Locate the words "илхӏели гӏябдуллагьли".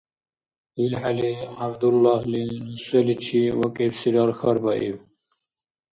0.83-2.41